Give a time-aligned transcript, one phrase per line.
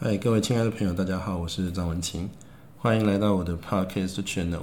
[0.00, 2.30] 嗨，各位亲爱的朋友，大家好，我是张文清，
[2.78, 4.60] 欢迎来到我的 Podcast Channel。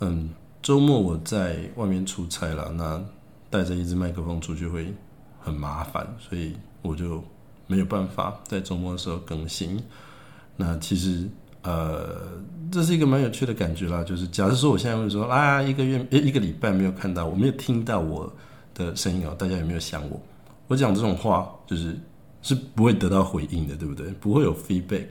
[0.00, 3.02] 嗯，周末我在外面出差了，那
[3.48, 4.92] 带着一支麦克风出去会
[5.40, 7.24] 很麻烦，所以我就
[7.68, 9.82] 没有办法在周末的时候更新。
[10.58, 11.26] 那其实
[11.62, 12.20] 呃，
[12.70, 18.30] 这是一个蛮有趣的感觉啦，就是假如说我现在会说啊，一个月一个礼拜没有看到，我没有听到我
[18.74, 20.20] 的声音哦，大家有没有想我？
[20.68, 21.98] 我讲这种话就是。
[22.42, 24.06] 是不会得到回应的，对不对？
[24.12, 25.08] 不会有 feedback，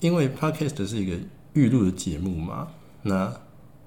[0.00, 1.16] 因为 podcast 是一个
[1.54, 2.68] 预录的节目嘛。
[3.02, 3.34] 那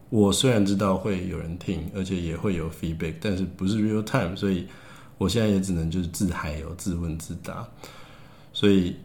[0.09, 4.67] 我虽然知道会有人听，而且也会有 feedback，但是不是 real time，所以
[5.17, 7.67] 我现在也只能就是自嗨哦，自问自答。
[8.53, 8.95] 所以，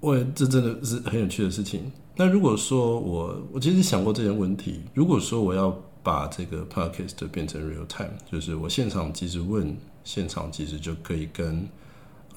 [0.00, 1.90] 我这真的是很有趣的事情。
[2.14, 11.66] 那如果说我我其实想过这些问题，如果说我要把这个 podcast 变成 real time，就是我现场即时问，现场其实就可以跟。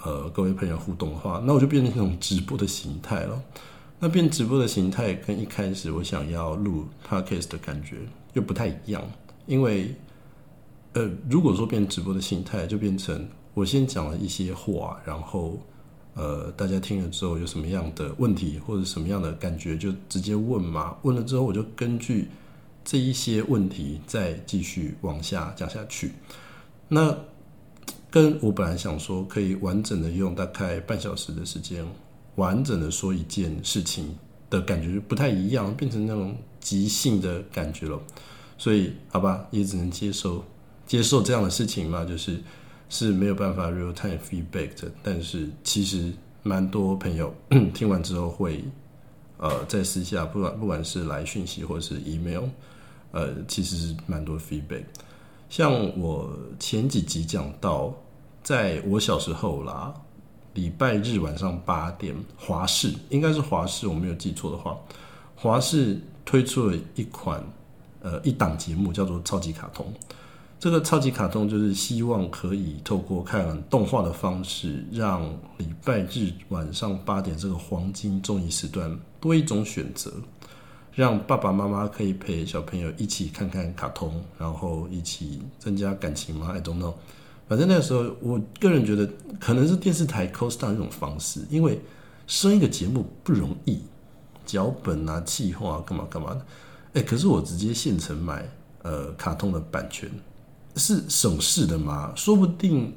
[0.03, 3.39] 呃，各位朋友互动的话，那我就变成一种直播的形态了。
[3.99, 7.97] 那变直播的形态跟一开始我想要录 podcast 的感觉
[8.33, 9.03] 又不太一样，
[9.45, 9.93] 因为
[10.93, 15.59] 呃，如果说变直播的形态，就变成我先讲了一些话，然后
[16.15, 20.97] 呃，大家听了之后有什么样的问题或者什么样的感觉，就直接问嘛。
[21.03, 22.27] 问了之后，我就根据
[22.83, 26.11] 这一些问题再继续往下讲下去。
[26.87, 27.15] 那。
[28.11, 31.83] 跟我本来想说可以完整的用大概半小时的时间，
[32.35, 34.15] 完整的说一件事情
[34.49, 37.97] 的感觉不太一样，变成那种即兴的感觉了。
[38.57, 40.43] 所以好吧，也只能接受
[40.85, 42.37] 接受这样的事情嘛，就是
[42.89, 44.91] 是没有办法 real time feedback 的。
[45.01, 46.11] 但是其实
[46.43, 47.33] 蛮多朋友
[47.73, 48.63] 听完之后会
[49.37, 52.43] 呃在私下，不管不管是来讯息或是 email，
[53.13, 54.83] 呃，其实是蛮多 feedback。
[55.51, 57.93] 像我前几集讲到，
[58.41, 59.93] 在我小时候啦，
[60.53, 64.79] 礼拜日晚上八点，华视应该是华视，我没有记错的话，
[65.35, 67.43] 华视推出了一款
[67.99, 69.85] 呃一档节目，叫做《超级卡通》。
[70.57, 75.21] 这个超级卡通就是希望可以透过看动画的方式，让
[75.57, 80.13] 礼拜日晚上八点这个黄金综艺时段多一种选择。
[80.93, 86.93] 让爸爸妈妈可以陪小朋友一起看看卡通，然后一起增加感情吗？I don't know。
[87.47, 89.09] 反正那个时候，我个人觉得
[89.39, 91.79] 可能是电视台 c o s t a 一种方式，因为
[92.27, 93.79] 生一个节目不容易，
[94.45, 96.45] 脚本啊、计划干嘛干嘛的。
[96.93, 98.45] 哎，可是我直接现成买
[98.83, 100.09] 呃卡通的版权，
[100.75, 102.13] 是省事的嘛？
[102.15, 102.93] 说不定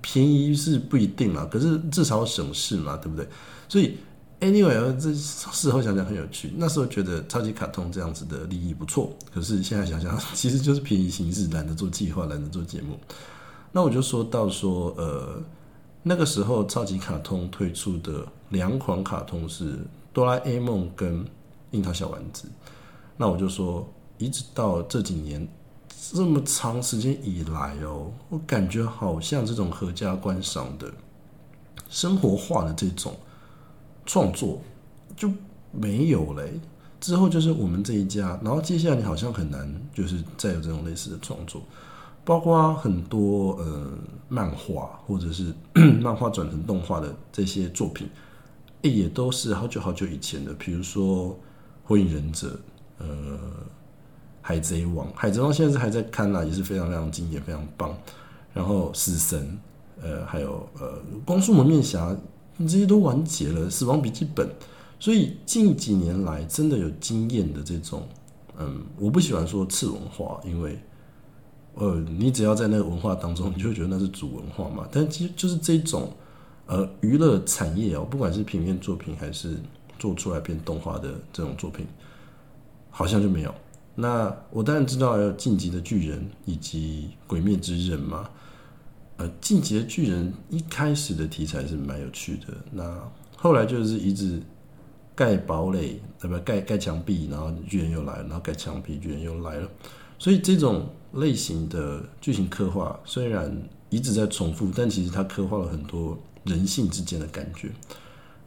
[0.00, 3.28] 便宜是不一定啦，可是至少省事嘛，对不对？
[3.68, 3.98] 所以。
[4.40, 6.52] Anyway，这事后想想很有趣。
[6.56, 12.96] 那时候觉得超级卡通这样子的利益不错，可是现在想想， 其实就是便宜行事，懒得做计划，懒得做节目。
[13.72, 15.42] 那我就说到说，呃，
[16.04, 19.76] 那个时候超级卡通推出的两款卡通是
[20.12, 21.26] 哆啦 A 梦跟
[21.72, 22.48] 樱桃小丸子。
[23.16, 25.48] 那我就说，一直到这几年
[26.12, 30.88] 这么长时间以来哦，我感觉好像这种合家观赏的
[31.90, 33.16] 生活化的这种。
[34.08, 34.58] 创作
[35.14, 35.30] 就
[35.70, 36.58] 没有嘞，
[36.98, 41.60] 之后就是我们这一家，然后接下来你好像很难，就是再有这种类似的创作，
[42.24, 43.86] 包括很多呃
[44.28, 45.52] 漫画或者是
[46.00, 48.08] 漫画转成动画的这些作品，
[48.80, 51.28] 也都是好久好久以前的，比如说
[51.84, 52.48] 《火影忍者》、
[52.96, 53.06] 呃
[54.40, 57.94] 《海贼王》，《海贼王》现在是还在看啦，也是非常非常经典，非常棒。
[58.54, 59.60] 然后《死神》，
[60.02, 60.92] 呃，还有呃
[61.26, 62.10] 《光速蒙面侠》。
[62.66, 64.46] 这些都完结了，《死亡笔记本》，
[64.98, 68.02] 所以近几年来真的有经验的这种，
[68.58, 70.76] 嗯，我不喜欢说次文化，因为，
[71.74, 74.88] 呃，你只要在那个文化当中，你就觉得那是主文化嘛。
[74.90, 76.12] 但其实就是这种，
[76.66, 79.56] 呃，娱乐产业哦，不管是平面作品还是
[79.98, 81.86] 做出来变动画的这种作品，
[82.90, 83.54] 好像就没有。
[83.94, 88.28] 那我当然知道有《晋级的巨人》以及《鬼灭之刃》嘛。
[89.18, 93.02] 呃，进击的巨人一开始的题材是蛮有趣的，那
[93.36, 94.40] 后来就是一直
[95.12, 96.38] 盖堡垒，对吧？
[96.44, 99.68] 盖盖墙壁，然后巨人又来了，然后盖墙壁，巨人又来了。
[100.20, 103.52] 所以这种类型的剧情刻画虽然
[103.90, 107.70] 一直在重复，但其实它刻画了很多人性之间的感觉。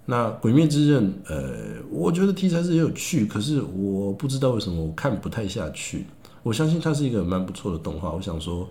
[0.06, 6.06] 那鬼灭之刃，呃，我觉得题材是也有趣，可是我不知道为什么我看不太下去。
[6.44, 8.70] 我相信它是一个蛮不错的动画，我想说。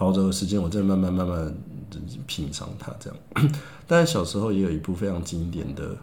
[0.00, 1.54] 好这个时间，我再慢慢慢慢
[2.26, 3.52] 品尝它这样。
[3.86, 5.94] 但是小时候也有一部非常经典的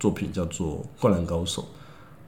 [0.00, 1.62] 作品，叫做《灌篮高手》。《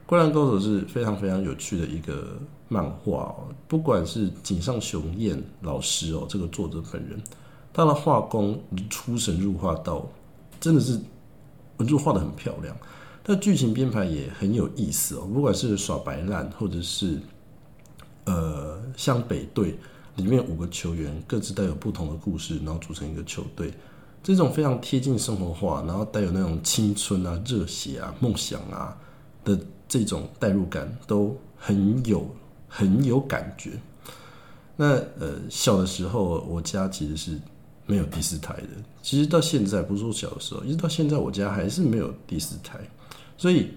[0.05, 2.37] 灌篮高手》是非常非常有趣的一个
[2.69, 3.49] 漫画哦。
[3.67, 7.21] 不管是井上雄彦老师哦，这个作者本人，
[7.73, 8.57] 他的画工
[8.89, 10.07] 出神入化到，
[10.61, 10.97] 真的是
[11.75, 12.73] 文柱画的很漂亮，
[13.21, 15.27] 但剧情编排也很有意思哦。
[15.33, 17.19] 不管是耍白烂，或者是
[18.23, 19.77] 呃湘北队
[20.21, 23.73] 里面五个球员各自带有不同的故事，然后组成一个球队，
[24.23, 28.97] 这种非常贴近生活化，然后带有那种青春啊、热血啊、梦想啊
[29.43, 32.29] 的这种代入感，都很有
[32.67, 33.71] 很有感觉。
[34.77, 37.39] 那呃，小的时候我家其实是
[37.85, 38.67] 没有第四台的。
[39.01, 42.79] 其实到现在，不是说小的时候，一直到现在，我家还是没有第四台。
[43.37, 43.71] 所以，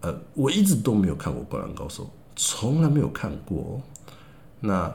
[0.00, 2.04] 呃，我一直都没有看过《灌篮高手》，
[2.34, 3.80] 从来没有看过。
[4.60, 4.94] 那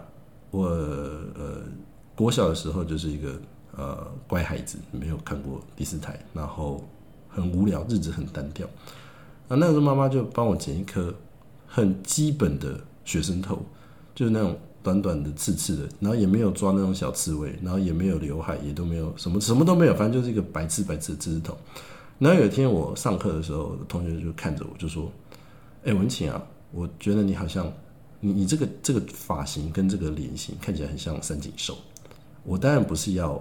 [0.52, 1.62] 我呃，
[2.16, 3.40] 国小的时候就是一个
[3.76, 6.84] 呃乖孩子，没有看过第四台，然后
[7.28, 8.68] 很无聊，日子很单调。
[9.48, 11.14] 啊，那时候妈妈就帮我剪一颗
[11.66, 13.60] 很基本的学生头，
[14.16, 14.58] 就是那种。
[14.84, 21.58] 短短的、刺刺的，然后也没有抓那种小刺猬，然后也没有刘海，也都没有什么，什么都没有，反正就是一个白刺白刺的刺头。
[22.20, 25.12] 然后有一天我上课的时候，同学就看着我就说
[25.84, 26.42] ：“哎，文琴啊，
[26.72, 27.70] 我觉得你好像
[28.28, 31.78] 你你这个这个发型跟这个脸型看起来很像三井寿。”
[32.44, 33.34] 我当然不是要，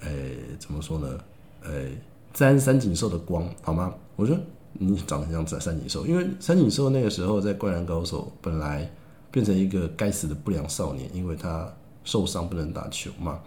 [0.00, 0.10] 哎，
[0.58, 1.18] 怎么说呢？
[1.64, 1.86] 哎，
[2.32, 3.92] 沾三井寿的光好吗？
[4.16, 4.38] 我说
[4.72, 8.90] 你长得像三三井寿，因为三井寿那个时候在《灌篮高手》本来。
[9.30, 11.70] 变成一个该死的不良少年，因为他
[12.02, 13.38] 受伤不能打球嘛。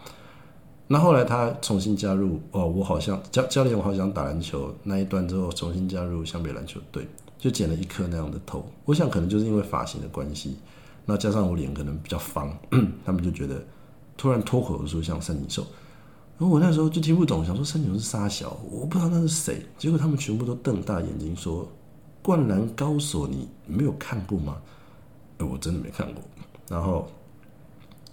[0.87, 7.07] 那后来他重新加入哦，我好像教教练，我好想打篮球那一段之后，重新加入湘北篮球队，
[7.41, 8.71] 就剪了一颗那样的头。
[8.85, 10.57] 我想可能就是因为发型的关系，
[11.05, 12.55] 那加上我脸可能比较方，
[13.03, 13.61] 他们就觉得
[14.15, 15.65] 突然脱口而出像三井寿。
[16.37, 19.65] 然后我那时候就听不懂，想说三井是沙小，我不知道那是谁。
[19.77, 21.67] 结果他们全部都瞪大眼睛说
[22.21, 24.57] ：“灌篮高手，你没有看过吗？”
[25.39, 26.23] 我真的没看过，
[26.69, 27.07] 然后，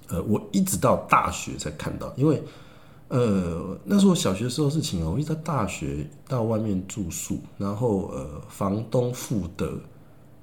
[0.08, 2.42] 呃，我一直到大学才看到，因为，
[3.08, 5.12] 呃，那是我小学时候事情哦。
[5.12, 9.72] 我一直在大学到外面住宿，然后呃，房东付的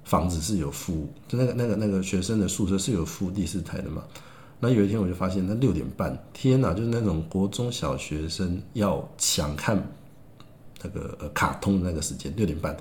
[0.04, 4.04] 房子是有付，就那个那个那个学生的宿舍是有付第四台的嘛。
[4.60, 9.92] 那有一天我就发现，那六点半，天哪，就是那种国中小学生要抢看
[10.82, 12.76] 那个呃卡通的那个时间，六点半。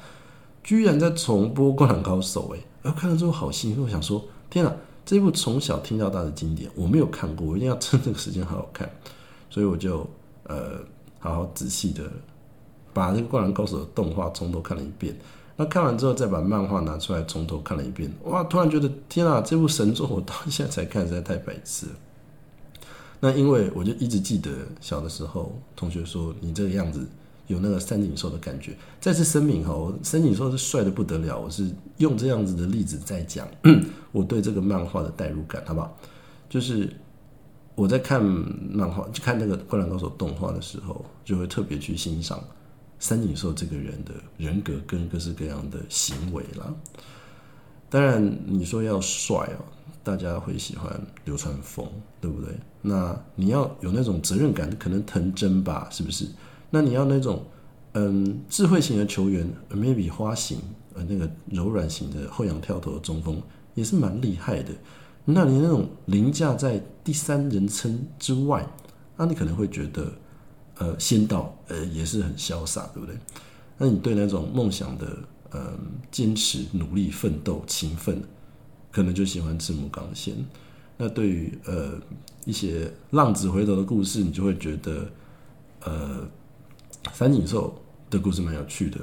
[0.63, 8.91] 居然在重播《灌篮高手》哎，然后看了之后好兴奋，我想说：天哪，这部从小听到大的经典，我没有看过，我一定要趁这个时间好好看。
[9.55, 10.05] 所以我就
[10.49, 10.81] 呃
[11.21, 12.03] 好好仔细的
[12.93, 15.17] 把这个《灌篮高手》的动画从头看了一遍。
[15.55, 18.13] 那看完之后，再把漫画拿出来从头看了一遍。
[18.25, 21.93] 哇，突然觉得天啊，这部神作我到现在才看，实在太白痴了。
[23.21, 27.07] 那因为我就一直记得小的时候，同学说你这个样子。
[27.47, 28.75] 有那个三井寿的感觉。
[29.03, 31.39] 再次声明哈，三井寿是帅的不得了。
[31.39, 33.47] 我是用这样子的例子在讲
[34.13, 35.95] 我对这个漫画的代入感，好不好？
[36.49, 36.91] 就是
[37.75, 42.43] 我在看漫画，就看那个《灌篮高手》动画的时候，就会特别去欣赏
[42.99, 46.73] 三井寿这个人的人格跟各式各样的行为啦。
[47.91, 49.65] 当然，你说要帅哦，
[50.03, 51.89] 大家会喜欢流川枫，
[52.21, 52.55] 对不对？
[52.83, 56.29] 那你要有那种责任感，可能藤真吧，是不是？
[56.71, 57.45] 那你要那种，
[57.93, 60.59] 嗯，智慧型的球员，maybe 花型，
[60.95, 63.41] 呃，那个柔软型的后仰跳投的中锋
[63.75, 64.73] 也是蛮厉害的。
[65.25, 68.67] 那你那种凌驾在第三人称之外，
[69.17, 70.13] 那你可能会觉得，
[70.79, 73.17] 呃，仙道，呃，也是很潇洒，对不对？
[73.79, 75.17] 那你对那种梦想的，
[75.53, 75.79] 嗯，
[76.11, 78.23] 坚持、努力、奋斗、勤奋，
[78.93, 80.35] 可能就喜欢赤木刚宪。
[80.97, 81.93] 那对于呃
[82.45, 85.11] 一些浪子回头的故事，你就会觉得，
[85.85, 86.27] 呃。
[87.13, 87.79] 三井寿
[88.09, 88.99] 的故事蛮有趣的。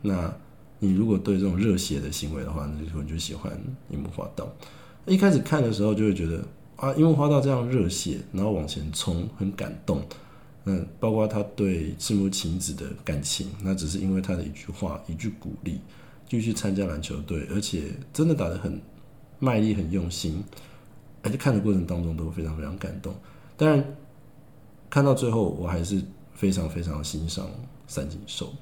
[0.00, 0.32] 那
[0.78, 4.46] 你如果对这种热血的行为的话，那就就喜欢樱木花道。
[5.06, 6.44] 一开始看的时候就会觉得
[6.76, 10.02] 啊，樱木花道这样热血，然后往前冲，很感动。
[10.64, 15.78] 嗯，包括他对赤木晴子的感情，那只是因为他的一句话、一句鼓励，
[16.28, 18.80] 继续参加篮球队，而且真的打得很
[19.38, 20.42] 卖力、很用心。
[21.22, 23.14] 而且看的过程当中都非常非常感动。
[23.56, 23.84] 当然，
[24.88, 26.02] 看到最后我还是。
[26.36, 27.48] 非常非常欣赏
[27.86, 28.52] 三井寿，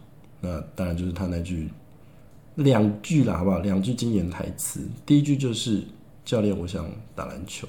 [0.43, 1.71] 那当然就是他那句
[2.57, 3.61] 两句啦，好不好？
[3.61, 5.83] 两句经典台词，第一句就是
[6.25, 7.67] “教练，我想打篮球”，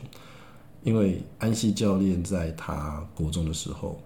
[0.83, 4.01] 因为安西教练在他国中的时候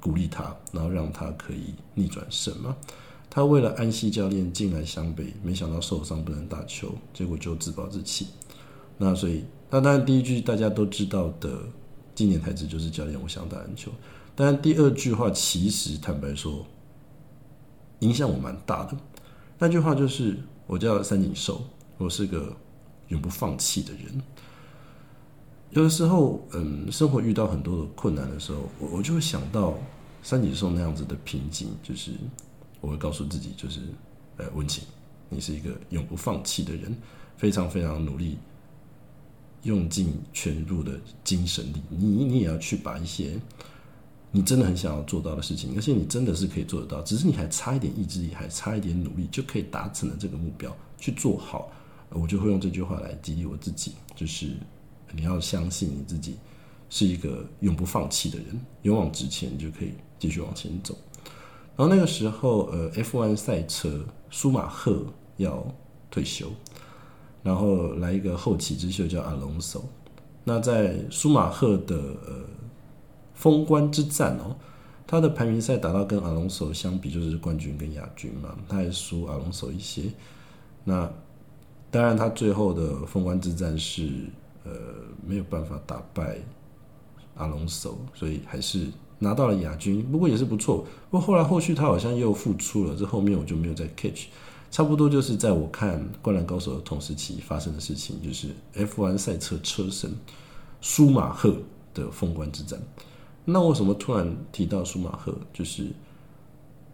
[0.00, 2.76] 鼓励他，然后让他可以逆转胜嘛。
[3.30, 8.26] 他为了安西教练进来湘北，没想到受伤不能打球，结果就自暴自弃。
[8.98, 11.58] 那所以，那当然第一句大家都知道的
[12.14, 13.90] 经典台词就是“教练，我想打篮球”。
[14.36, 16.66] 但第二句话其实坦白说，
[18.00, 18.96] 影响我蛮大的。
[19.58, 21.62] 那句话就是我叫三井寿，
[21.96, 22.54] 我是个
[23.12, 24.22] 永不放弃的人。
[25.70, 29.78] 有的时候，嗯，生活遇到很多的困难的时候，我我就会想到
[30.22, 32.12] 三井寿那样子的瓶颈，就是
[32.80, 33.80] 我会告诉自己，就是
[34.36, 34.84] 呃，温情，
[35.28, 36.94] 你是一个永不放弃的人，
[37.36, 38.36] 非常非常努力，
[39.62, 43.38] 用尽全入的精神力，你你也要去把一些
[44.30, 51.70] 你真的很想要做到的事情，而且你真的是可以做得到，只是你还差一点意志力，还差一点努力，就可以达成了这个目标，去做好。
[52.14, 54.56] 我就会用这句话来激励我自己，就是
[55.12, 56.36] 你要相信你自己
[56.90, 60.96] 是一个永不放弃的人，勇往直前，你就可以继续往前走。
[61.74, 65.06] 然后那个时候，呃，F1 赛车舒马赫
[65.38, 65.66] 要
[66.10, 66.50] 退休，
[67.42, 69.82] 然后来一个后起之秀叫阿隆索。
[70.44, 72.44] 那在舒马赫的呃
[73.32, 74.54] 封关之战哦，
[75.06, 80.02] 他的排名赛打到跟阿隆索相比，就是冠军跟亚军嘛，他还输阿隆索一些。
[80.84, 81.10] 那
[81.92, 84.08] 当然，他最后的封关之战是
[84.64, 84.72] 呃
[85.26, 86.38] 没有办法打败
[87.34, 88.86] 阿隆索，所以还是
[89.18, 90.02] 拿到了亚军。
[90.10, 90.86] 不过也是不错。
[91.10, 94.28] 不过后来后续他好像又复出了，这后面我就没有再 catch。
[94.70, 100.10] 差不多就是在我看《灌篮高手》的同时期发生的事情，就是 F1 赛车车神
[100.80, 101.54] 舒马赫
[101.92, 102.80] 的封关之战。
[103.44, 105.36] 那为什么突然提到舒马赫？
[105.52, 105.88] 就是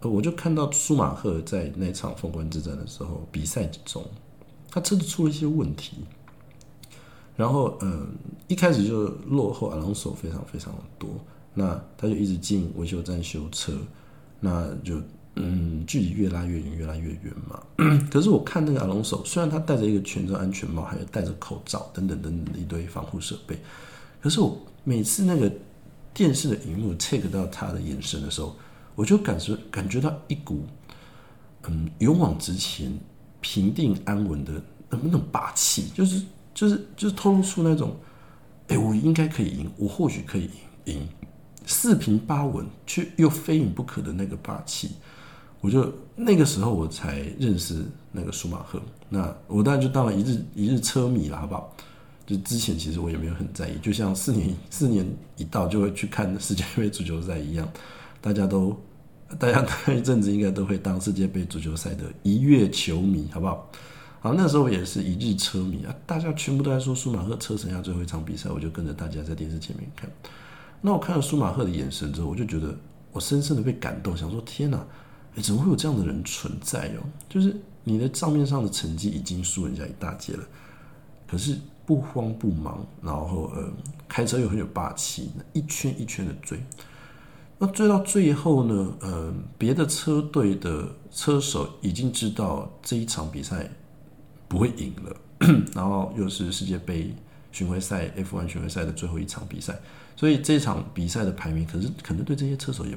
[0.00, 4.04] 呃我就看到舒马赫在那场封关之战的时候，比赛中。
[4.70, 5.96] 他车子出了一些问题，
[7.36, 8.08] 然后嗯，
[8.48, 11.08] 一开始就落后阿隆索非常非常的多，
[11.54, 13.72] 那他就一直进维修站修车，
[14.40, 15.00] 那就
[15.36, 17.62] 嗯，距离越拉越远，越拉越远嘛。
[18.10, 23.58] 可是我看那个阿隆索，虽然他戴着一个全罩安全帽，还有戴着口罩等等等等的一堆防护设备，
[24.20, 25.50] 可是我每次那个
[26.12, 28.54] 电视的荧幕 take 到他的眼神的时候，
[28.94, 30.64] 我就感觉感觉到一股
[31.68, 32.92] 嗯勇往直前。
[33.40, 34.52] 平定安稳的
[34.90, 36.22] 那么那种霸气，就是
[36.54, 37.96] 就是就是透露出那种，
[38.66, 40.50] 哎，我应该可以赢，我或许可以
[40.84, 41.08] 赢，赢
[41.66, 44.92] 四平八稳却又非赢不可的那个霸气，
[45.60, 51.72] 我就那个时候我才认识那个舒马赫，那我当然就当了一日一日车迷了，好不好？
[52.26, 57.68] 就之前其实我也没有很在意，就像四年四年一到就会去看世界杯足球赛一样，
[58.20, 58.78] 大家都。
[59.38, 63.70] 大家那一阵子应该都会当世界杯足球赛的一月球迷，好不好？
[64.20, 70.10] 好，那时候也是一日车迷啊，大家全部都在说舒马赫车神要最后一场比赛，我就跟着大家在电视前面看。
[70.80, 72.74] 那我看了舒马赫的眼神之后，我就觉得
[73.12, 74.84] 我深深的被感动，想说天哪，
[75.42, 77.06] 怎么会有这样的人存在哦？
[77.28, 77.54] 就是
[77.84, 80.42] 你的账面上的成绩已经输人家一大截了，
[81.28, 81.56] 可是
[81.86, 83.70] 不慌不忙，然后呃，
[84.08, 86.58] 开车又很有霸气，一圈一圈的追。
[87.60, 88.94] 那追到最后呢？
[89.00, 93.68] 呃，别的车队的车手已经知道这一场比赛
[94.46, 95.16] 不会赢了，
[95.74, 97.12] 然后又是世界杯
[97.50, 99.76] 巡回赛 F1 巡回赛的最后一场比赛，
[100.14, 102.96] 所以这场比赛的排名可是可能对这些车手也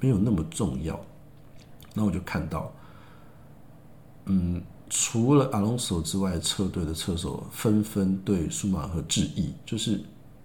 [0.00, 0.98] 没有那么重要。
[1.92, 2.72] 那我就看到，
[4.24, 10.00] 嗯，除了阿隆索之外，车队的车手纷纷对舒马赫致意，就是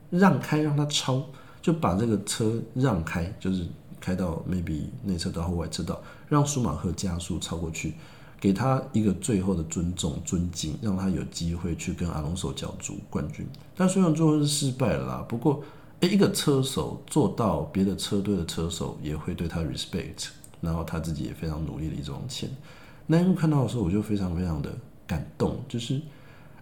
[0.09, 1.25] 让开让他超。
[1.65, 3.65] 就把这个车让开，就是
[3.99, 7.95] 开到 maybe 内车道或外车道，让舒马赫加速超过去，
[8.39, 13.47] 给他一个最后的尊重、尊敬，让他有机会去跟阿隆索角逐冠军。
[13.75, 15.59] 但虽然最后是失败了啦，不过
[16.01, 20.27] 诶，一个车手做到，别的车队的车手也会对他 respect，
[20.61, 22.47] 然后他自己也非常努力的一直往前。
[23.07, 24.71] 那一幕看到的时候，我就非常非常的
[25.07, 25.99] 感动，就是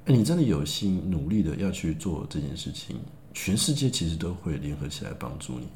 [0.05, 2.95] 诶，你真的有心努力的要去做这件事情。
[3.34, 5.68] 全世界其实都会联合起来帮助你。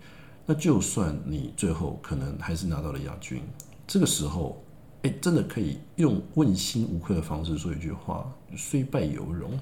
[0.45, 3.41] 那就算你最后可能还是拿到了亚军，
[3.85, 4.63] 这个时候，
[5.01, 9.59] 哎，真的可以用问心无愧的方式说一句话：虽败犹荣。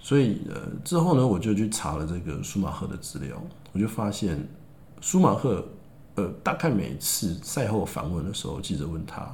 [0.00, 4.38] 所以，呃，之后呢，我就去查了这个舒马赫的资料，我就发现
[5.00, 5.66] 舒马赫，
[6.14, 9.32] 呃，大概每次赛后访问的时候，记者问他：“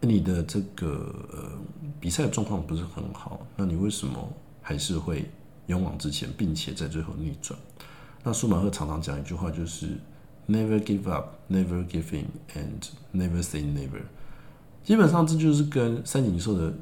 [0.00, 1.50] 你的这个呃
[2.00, 4.28] 比赛状况不是很好，那你为什么
[4.62, 5.28] 还是会？”
[5.66, 7.58] 勇往直前，并且在最后逆转。
[8.22, 9.98] 那舒马赫常常讲一句话，就是
[10.48, 14.02] “Never give up, never give in, and never say never”。
[14.82, 16.72] 基本上这就是跟三井寿的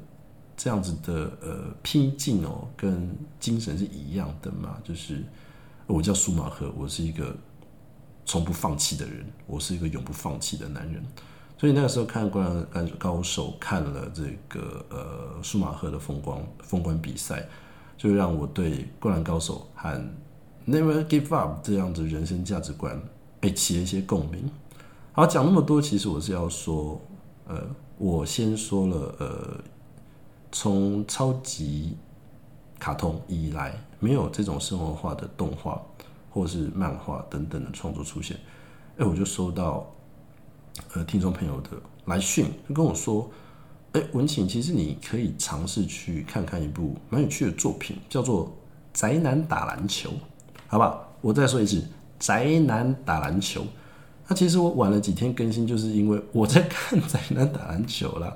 [0.56, 4.78] 这样子的呃拼劲哦，跟精神是一样的嘛。
[4.84, 5.22] 就是
[5.86, 7.36] 我叫舒马赫，我是一个
[8.24, 11.02] 从不放弃的人，我是一个永不放弃的男人。
[11.58, 17.48] 所以那个时候看《灌篮高手》，看了这个呃舒马赫的风光风光比赛。
[18.02, 19.88] 就让我对《灌篮高手》和
[20.66, 23.00] “Never Give Up” 这样子人生价值观，
[23.42, 24.50] 哎，起了一些共鸣。
[25.12, 27.00] 好，讲那么多，其实我是要说，
[27.46, 27.64] 呃，
[27.98, 29.56] 我先说了，呃，
[30.50, 31.96] 从超级
[32.76, 35.80] 卡通以来，没有这种生活化的动画
[36.28, 38.36] 或是漫画等等的创作出现，
[38.96, 39.88] 哎，我就收到
[40.94, 41.70] 呃听众朋友的
[42.06, 43.30] 来讯，就跟我说，
[43.92, 48.46] 哎，文晴，其实你可以尝试去看看一部蛮有趣的作品，叫做
[48.94, 50.08] 《宅男打篮球》，
[50.66, 51.12] 好不好？
[51.20, 51.76] 我再说一次，
[52.18, 53.60] 《宅男打篮球》。
[54.26, 58.34] 那其实我晚了几天更新，就是因为我在看《宅男打篮球》啦，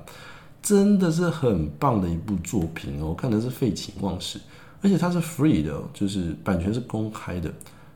[0.61, 4.39] 真的是很棒的一部作品哦，我看的是废寝忘食，
[4.81, 7.51] 而且它是 free 的，就是版权是公开的。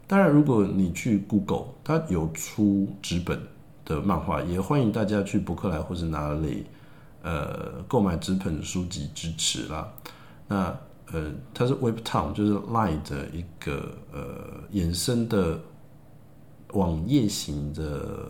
[0.07, 3.39] 当然，如果你去 Google，它有出纸本
[3.85, 6.65] 的漫画，也欢迎大家去博客来或是哪里
[7.23, 9.91] 呃购买纸本书籍支持啦。
[10.47, 10.77] 那
[11.11, 15.59] 呃，它是 Webtoon，就是 Line 的一个呃衍生的。
[16.73, 18.29] 网页型的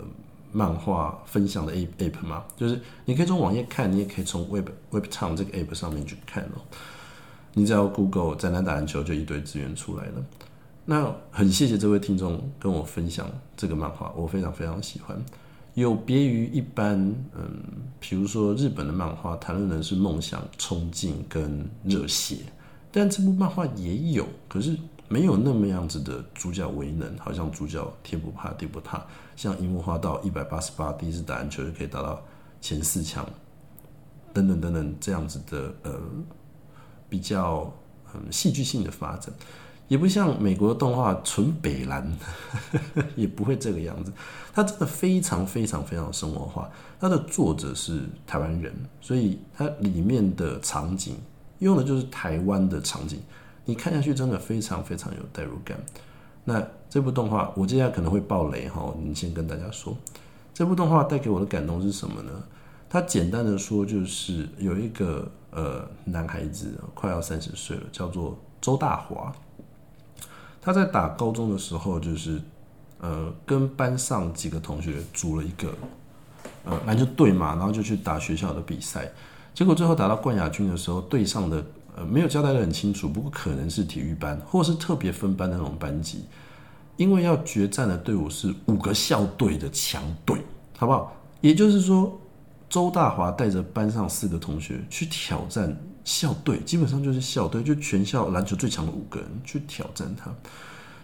[0.52, 6.62] 漫画分享的 app 嘛，就是你可以从网页看，你也可以从 Web Webtown 这个 app 上面去看哦。
[7.54, 10.14] 你只要 Google 在那打篮球，就一堆资源出来了。
[10.86, 15.16] 那很谢谢这位听众跟我分享这个漫画，我非常非常喜欢。
[15.74, 16.98] 有别于一般，
[17.36, 17.64] 嗯，
[18.00, 22.38] 比如说日本的漫画，谈论的是梦想、冲劲跟热血，
[22.92, 24.78] 但这部漫画也有，可是。
[25.12, 32.24] 没有那么样子的主角为能，好像主角天不怕地不怕，像樱木花道一百八十八第一次打篮球就可以打到
[32.62, 33.28] 前四强，
[34.32, 36.00] 等等等等这样子的呃
[37.10, 37.70] 比较
[38.14, 39.34] 嗯戏剧性的发展，
[39.92, 42.18] 也不像美国的动画纯北蓝，
[43.18, 44.14] 也不会这个样子。
[44.54, 51.18] 它真的非常非常非常生活化，它的作者是台湾人，所以它里面的场景
[51.60, 53.20] 用的就是台湾的场景。
[53.66, 55.78] 你看下去真的非常非常有代入感。
[56.46, 59.94] 那这部动画我接下来可能会爆雷哈，你先跟大家说，
[60.54, 62.32] 这部动画带给我的感动是什么呢？
[62.90, 69.36] 它简单的说就是有一个呃男孩子快要三十岁了，叫做周大华。
[70.62, 72.40] 他在打高中的时候，就是
[73.00, 75.74] 呃跟班上几个同学组了一个
[76.66, 79.12] 呃篮球队嘛，然后就去打学校的比赛，
[79.54, 81.66] 结果最后打到冠亚军的时候，队上的。
[81.94, 86.24] 呃，没有交代的很清楚，不过可能是体育班，或是特别分班的那种班级，
[86.96, 90.38] 因为要决战的队伍是五个校队的强队，
[90.78, 91.14] 好不好？
[91.42, 92.18] 也就是说，
[92.72, 100.34] 周大华带着班上四个同学去挑战校队，基本上就是校队，就全校篮球最强的五个人去挑战他。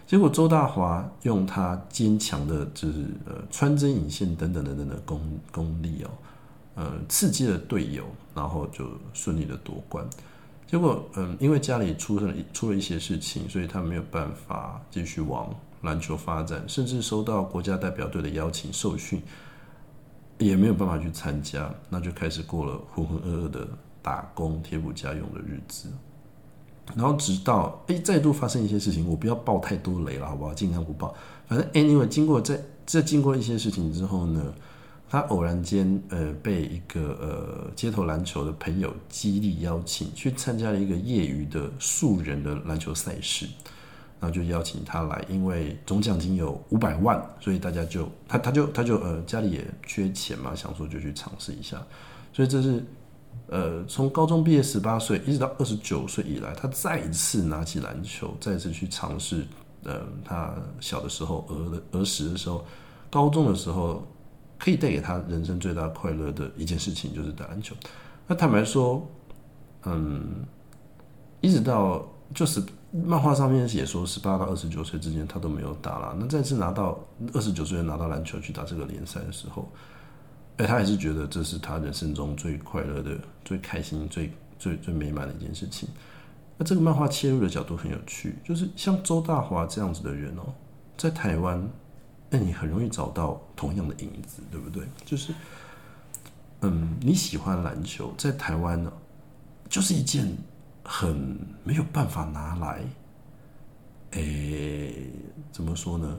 [0.06, 5.20] 结果周大华用他坚强的，就是呃穿针引线等等等等的功
[5.52, 6.10] 功力哦，
[6.76, 8.02] 呃刺激了队友，
[8.34, 10.02] 然后就顺利的夺冠。
[10.66, 19.22] 结果，嗯，因为家里出了出了一些事情，所以他没有办法继续往篮球发展，甚至收到国家代表队的邀请受训，
[20.38, 23.68] 也没有办法去参加，那就开始过了浑浑噩噩的
[24.00, 25.88] 打工贴补家用的日子。
[26.94, 30.54] 然后直到哎再度发生一些事情，我不要爆太多雷了，好不好？
[30.54, 31.14] 尽量不爆。
[31.46, 34.54] 反正 anyway，经过在在经过一些事情之后呢。
[35.10, 43.46] 他偶然间，呃，被一个呃街头篮球的朋友激励邀请去参加了一个业余的素人的篮球赛事，
[44.20, 51.80] 然后就邀请他来，因为总奖金有五百万，所以大家就他他就他就呃家里也缺钱嘛，想说就去尝试一下，
[52.32, 52.84] 所以这是
[53.46, 59.46] 呃从高中毕业十八岁一直到二十九岁以来，他再一次拿起篮球，再一次去尝试，
[59.84, 62.64] 呃，他小的时候儿的儿时的时候，
[63.10, 64.06] 高中的时候。
[64.60, 67.76] 可以带给他人生最大快乐的一件事情就是打篮球。
[68.26, 69.08] 那坦白说，
[69.84, 70.44] 嗯，
[71.40, 72.04] 一直到
[72.34, 76.16] 就是漫画上面写说十八到二十九岁之间他都没有打了。
[76.18, 76.98] 那再次拿到
[77.34, 79.68] 二十九岁拿到篮球去打这个联赛的时候，
[80.56, 85.88] 哎，他还是觉得这是他人生中最快乐的、最开心、最最最美满的一件事情。
[86.56, 90.52] 那这个漫画切入的角度很有趣，就是像周大华这样子的人哦，
[90.96, 91.66] 在台湾。
[92.30, 94.86] 那你很容易找到同样的影子，对不对？
[95.02, 95.32] 就是，
[96.60, 98.92] 嗯，你喜欢篮球，在台湾呢，
[99.66, 100.36] 就是一件
[100.90, 102.82] 很没有办法拿来，
[104.12, 105.12] 诶，
[105.52, 106.18] 怎么说呢？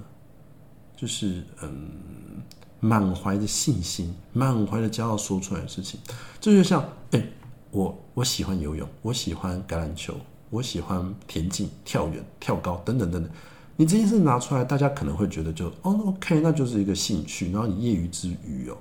[0.95, 1.89] 就是嗯，
[2.79, 5.99] 满怀的信心、满怀的骄傲说出来的事情。
[6.39, 7.23] 这就像，哎，
[7.71, 10.13] 我我喜欢游泳，我喜欢橄榄球，
[10.51, 13.31] 我喜欢田径、跳远、跳高等等等等。
[13.75, 17.51] 你这件事拿出来，大家可能会觉得就哦，OK，那就是一个兴趣。
[17.51, 18.77] 然后你业余之余哦，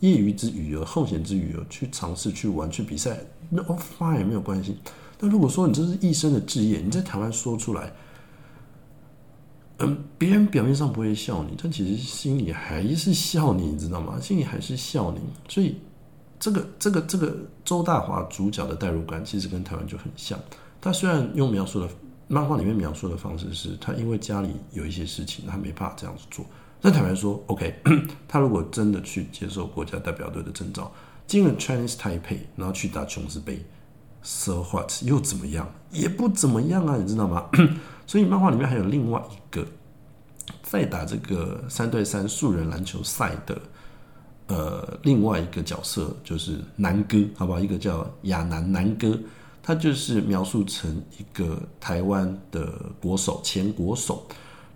[0.00, 4.76] 业余之余哦，后闲之余哦，去尝试去玩去比赛，那 fine 也没有关系。
[5.16, 7.92] 但如果说你这是一生的志业，你在台湾说出来，
[9.78, 14.18] 嗯，别人表面上不会笑你，但其实心里还是笑你，你知道吗？
[14.20, 15.20] 心里还是笑你。
[15.48, 15.76] 所以
[16.38, 20.38] 这个这个这个周大华主角的代入感，其实跟台湾就很像。
[20.80, 21.88] 他虽然用描述的。
[22.32, 26.46] 漫画里面描述的方式是他因为家里有一些事情，他没办法这样子做，
[26.82, 27.74] 那坦白说，OK，
[28.26, 30.90] 他如果真的去接受国家代表队的征召，
[31.26, 33.62] 进了 Chinese Taipei，然后去打琼斯杯
[34.22, 35.70] ，So what 又怎么样？
[35.90, 37.50] 也不怎么样啊，你知道吗？
[38.06, 39.66] 所以漫画里面还有另外一个
[40.62, 43.60] 在打这个三对三素人篮球赛的，
[44.46, 47.60] 呃，另外一个角色就是南哥，好不好？
[47.60, 49.18] 一个叫亚南南哥，
[49.62, 54.26] 他就是描述成一个台湾的国手，前国手，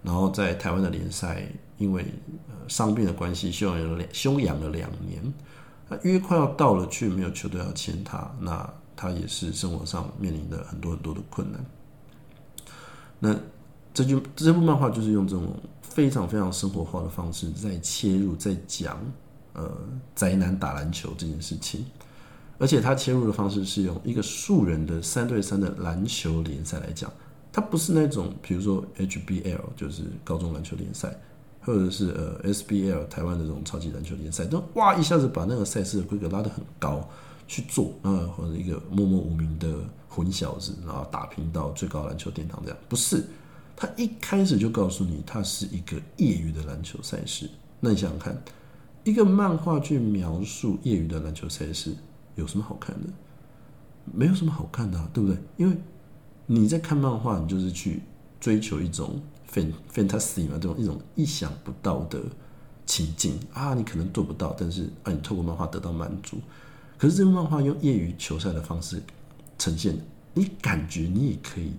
[0.03, 1.49] 然后在台湾的联赛。
[1.77, 2.05] 因为
[2.49, 5.35] 呃伤病的关系，休养了两休养了两年，
[5.89, 11.65] 那约快要到了，却没有球队要签他，那他也是生活上面临的很多很多的困难。
[13.19, 13.37] 那
[13.93, 18.99] 这句这部漫画就是用这种非常非常生活化的方式在切入，在讲
[19.53, 19.71] 呃
[20.15, 21.85] 宅男打篮球这件事情，
[22.59, 27.13] 而且他切入的方式是用一个素人的三对三的篮球联赛来讲，
[27.53, 31.17] 它不是那种比如说 HBL 就是高中篮球联赛。
[31.65, 37.09] 或者是呃 SBL 台湾的这种超级篮球联赛，都哇一下子把那个赛事的规格拉得很高
[37.49, 39.75] 去做，啊或者一个默默无名的
[40.09, 43.25] 混小子，然后打拼到最高篮球殿堂这样，不是
[43.75, 47.49] 他一开始就告诉你，他是一个业余的篮球赛事。
[47.81, 48.37] 那你想想看，
[49.03, 51.95] 一个漫画去描述业余的篮球赛事，
[52.35, 53.09] 有什么好看的？
[54.13, 55.39] 没有什么好看的，对不对？
[55.57, 55.75] 因为
[56.45, 58.03] 你在看漫画，你就是去
[58.39, 59.19] 追求一种。
[59.93, 62.21] Fantasy 嘛，这种一种意想不到的
[62.85, 66.39] 情境啊，你可能做不到，但是啊，你透过漫画得到满足。
[66.99, 69.03] 可是这部漫画用业余球赛的方式
[69.59, 69.97] 呈现，
[70.33, 71.73] 你感觉你也可以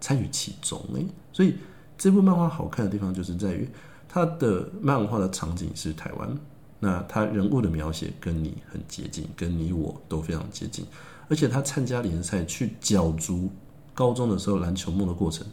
[0.00, 1.06] 参与其中诶。
[1.32, 1.56] 所以
[1.98, 3.68] 这部漫画好看的地方就是在于
[4.08, 6.38] 它的漫画的场景是台湾，
[6.80, 10.84] 那它人物的描写跟你很接近，跟你我都非常接近，
[11.28, 13.50] 而且他参加联赛去角逐
[13.94, 15.46] 高中的时候篮球梦的过程。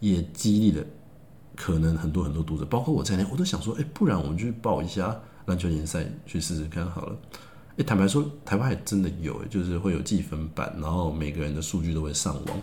[0.00, 0.84] 也激励了
[1.54, 7.16] 可能很多很多读者，包括我在内，我都想说，哎，不然我们去报一下篮球联赛去试试看好了。
[7.76, 12.62] 哎，坦白说，台湾还真的有，就是会有计分板，然后每个人的数据都会上网，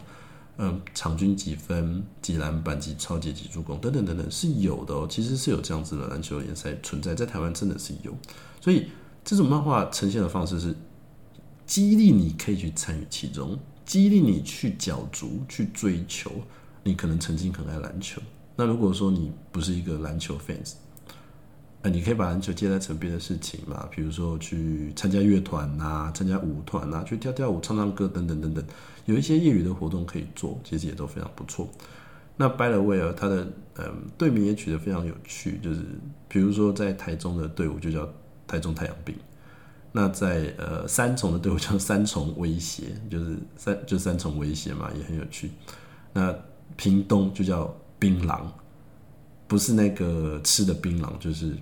[0.57, 5.07] 嗯，场均几分、几篮板、几超级、几助攻等等等等是有的哦。
[5.09, 8.11] 其实是有这样子的篮球联赛存在，在台湾真的是有。
[8.59, 8.87] 所以
[9.23, 10.75] 这种漫画呈现的方式是
[11.65, 16.31] 激励你可以去参与其中，激励你去角逐、去追求。
[16.87, 18.21] 你可能曾经很爱篮球，
[18.55, 20.75] 那如果说你不是一个篮球 fans，
[21.81, 28.63] 呃，你可以把篮球接在成别的事情嘛，比如说去参加乐团呐，参加舞团呐，去跳跳舞、唱唱歌等等等等，
[29.05, 31.69] 有一些业余的活动可以做，其实也都非常不错。
[32.37, 33.45] 那 By the way 啊，他的
[33.75, 35.81] 嗯队名也取得非常有趣，就是
[36.29, 38.07] 比如说在台中的队伍就叫
[38.47, 39.13] 台中太阳兵，
[39.91, 45.51] 那在呃三重的队伍叫三重威胁，就是三就三重威胁嘛，也很有趣。
[46.13, 46.33] 那
[46.75, 48.41] 屏东就叫槟榔，
[49.47, 51.55] 不是那个吃的槟榔，就是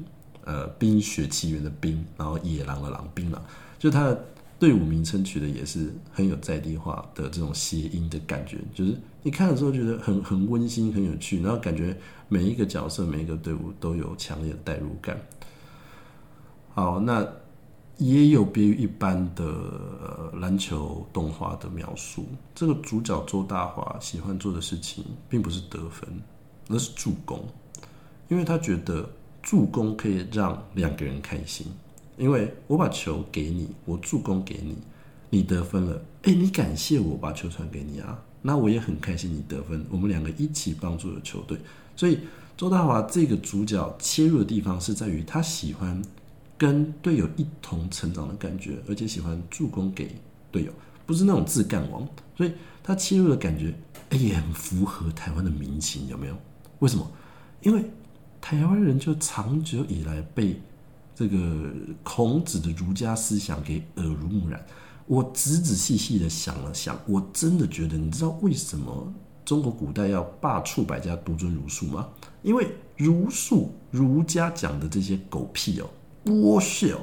[0.43, 3.37] 呃《冰雪奇缘》的冰，然后野狼的狼，槟榔。
[3.77, 4.25] 就它的
[4.57, 11.95] 队伍名称取的也是很有在地化的这种谐音的感觉，就是你看的时候觉得很很温馨、很有趣，然后感觉
[12.27, 15.17] 每一个角色、每一个队伍都有强烈的代入感。
[16.73, 17.25] 好，那。
[17.97, 26.09] 也有别于一般的篮球动画的描述，这个主角周大华喜欢做的事情，并不是得分，
[26.67, 27.45] 而是助攻，
[28.27, 29.09] 因为他觉得
[29.41, 31.67] 助攻可以让两个人开心。
[32.17, 34.75] 因为我把球给你，我助攻给你，
[35.29, 41.57] 你得分了，哎，你感谢我把球传给你啊，那我也很开心你得分，我们两个一起帮助了球队。
[41.95, 42.19] 所以
[42.57, 46.01] 周大华这个主角切入的地方是在于他喜欢。
[46.57, 50.15] 跟队友一同成长的感觉，而且喜欢助攻给
[50.51, 50.71] 队友，
[51.05, 53.73] 不是那种自干王，所以他切入的感觉，
[54.11, 56.37] 也很符合台湾的民情，有没有？
[56.79, 57.05] 为什么？
[57.61, 57.83] 因为
[58.39, 60.61] 台湾人就长久以来被
[61.13, 64.63] 这个孔子的儒家思想给耳濡目染。
[65.07, 69.13] 我仔仔细细的想了想，我真的觉得，你知道为什么
[69.43, 72.07] 中国古代要罢黜百家，独尊儒术吗？
[72.41, 75.89] 因为儒术儒家讲的这些狗屁哦。
[76.25, 76.97] 剥削，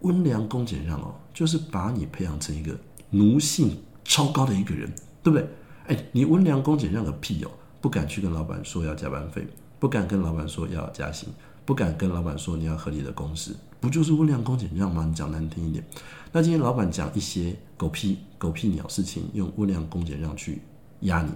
[0.00, 2.78] 温良恭俭让哦，就是把你培养成一个
[3.10, 4.90] 奴性超高的一个人，
[5.22, 5.48] 对不对？
[5.88, 9.46] 哎，你温良恭俭让个屁哦，不敢去跟老板说要加班费，
[9.78, 11.28] 不敢跟老板说要加薪，
[11.64, 15.04] 不敢跟老板说你要合理的工时，不就是温良恭俭让吗？
[15.04, 15.84] 你讲难听一点，
[16.32, 20.62] 那今天老板讲一些狗屁狗屁鸟事情，用温良恭俭让去
[21.00, 21.30] 压你。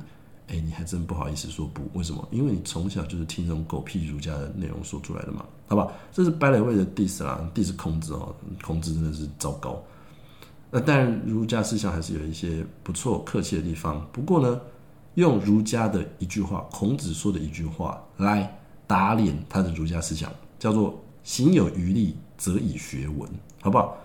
[0.51, 1.83] 哎，你还真不好意思说不？
[1.95, 2.27] 为什么？
[2.31, 5.93] 因为你从小就是听这种狗屁儒家的内容说出来的嘛，好吧？
[6.13, 9.81] 这是白磊位的 dis 啦，dis 孔子哦，孔子真的是糟糕。
[10.73, 14.05] 那当然，儒家思想还是有一些不错、客气的地方。
[14.13, 14.61] 不过呢，
[15.15, 23.29] 用儒家的一句话，孔子说的一句话来打脸他的儒家思想，叫做“行有余力，则以学文”，
[23.63, 23.97] 好不好？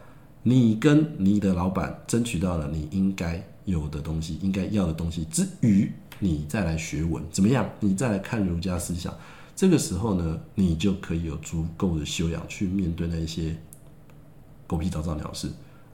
[0.42, 5.92] 你跟你的老板争取到了你应该有的东西，应该要的东西之余，
[6.26, 7.70] 你再来学文，怎么样？
[7.80, 9.14] 你再来看儒家思想，
[9.56, 13.56] 这个时候呢，你就可以有足够的修养去面对那一些
[14.66, 15.50] 狗屁倒灶鸟事，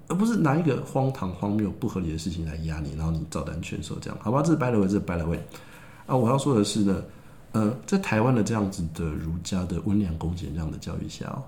[0.07, 4.41] 而不是拿一个荒唐、荒谬、不合理的事情来压你，然后你照单全收，这样好吧？
[4.41, 5.37] 这是白了位，这是白了位
[6.07, 6.15] 啊！
[6.15, 7.03] 我要说的是呢，
[7.51, 11.43] 呃，在台湾的这样子的儒家的温良恭俭让的教育下哦，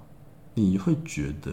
[0.54, 1.52] 你会觉得。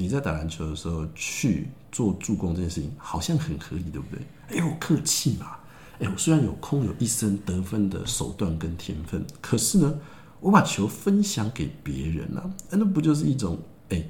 [0.00, 4.56] 你在打篮球的时候去做助攻这件事情，好像很合理，对不对？
[4.56, 5.57] 哎，我客气嘛。
[6.00, 9.98] 哎，我虽然有空有一身得分的手段跟天分，可是呢，
[10.40, 13.58] 我把球分享给别人啊，那不就是一种
[13.88, 14.04] 哎，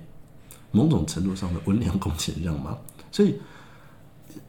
[0.70, 2.78] 某种程度上的温良恭俭让吗？
[3.10, 3.40] 所以，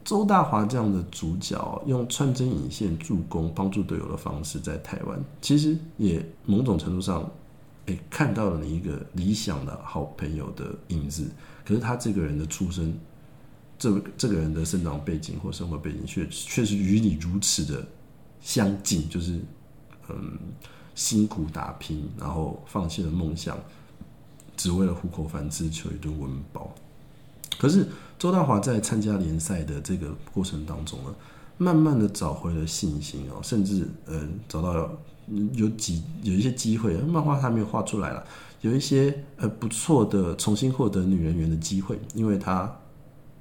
[0.04, 7.30] 周大华这样的主角用穿针引线助攻帮助队友的方式，在台湾其实也某种程度上。
[8.08, 11.28] 看到了你一个理想的好朋友的影子，
[11.64, 12.96] 可是他这个人的出身，
[13.80, 17.84] 这这个人的生长背景或生活背景，却确实与你如此的
[18.40, 19.40] 相近，就是
[20.08, 20.38] 嗯，
[20.94, 23.58] 辛苦打拼，然后放弃了梦想，
[24.56, 26.72] 只为了糊口饭吃，求一顿温饱。
[27.58, 27.88] 可是
[28.18, 31.14] 周大华在参加联赛的这个过程当中呢，
[31.58, 34.88] 慢慢的找回了信心哦，甚至嗯，找到。
[35.52, 38.24] 有几有一些机会，漫画还没有画出来了。
[38.62, 42.68] 有一些呃不错的重新获得女人缘的机会，因为他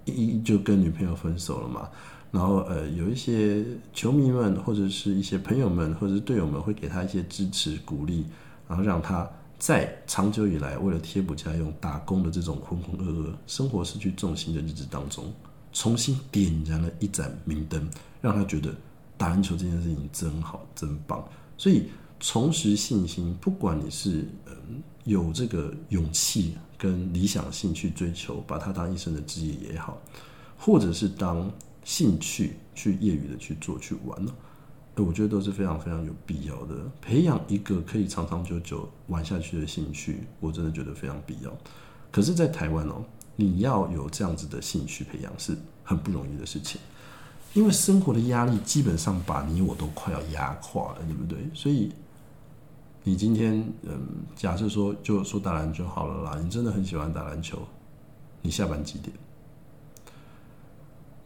[0.10, 1.90] 一就跟女朋友分手了嘛。
[2.32, 8.26] 然后呃有一些球迷们或者是一些朋友们或者是队友们会给他一些支持鼓励，
[8.68, 15.34] 然后让他在长久以来为了贴补家用打工的这种浑浑噩噩、生活失去重心的日子当中，
[15.74, 17.90] 重新点燃了一盏明灯，
[18.22, 18.74] 让他觉得
[19.18, 21.28] 打篮球这件事情真好，真棒。
[21.58, 24.54] 所以重拾信心，不管你是嗯
[25.04, 30.02] 有这个勇气跟理想性去追求，把它当一生的职业也好，
[30.58, 31.52] 或者是当
[31.84, 34.34] 兴趣去业余的去做去玩呢，
[34.96, 36.76] 我觉得都是非常非常有必要的。
[37.02, 41.52] 培养一个可以长长久久玩下去的兴趣，我真的觉得非常必要。
[42.12, 43.04] 可是，在台湾哦，
[43.36, 46.80] 你要有这样子的兴趣培养是很不容易的事情。
[47.54, 51.38] 因为生活的压力基本上把你我都快要压垮了，对不对？
[51.54, 51.92] 所以
[53.10, 54.00] 你今天嗯，
[54.36, 57.58] 假设说就说打篮球好了啦，你真的很喜欢打篮球，
[58.44, 59.12] 你下班几点？